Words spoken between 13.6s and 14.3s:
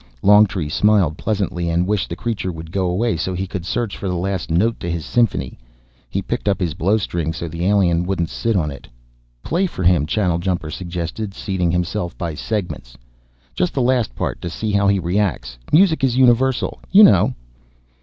the last